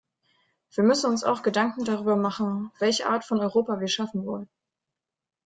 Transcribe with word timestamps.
Wir 0.73 0.83
müssen 0.83 1.11
uns 1.11 1.23
auch 1.23 1.43
Gedanken 1.43 1.85
darüber 1.85 2.15
machen, 2.15 2.71
welche 2.79 3.05
Art 3.07 3.23
von 3.23 3.39
Europa 3.39 3.79
wir 3.79 3.87
schaffen 3.87 4.25
wollen. 4.25 4.49